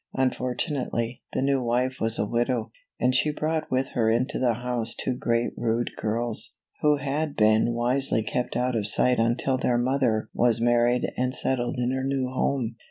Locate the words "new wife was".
1.43-2.17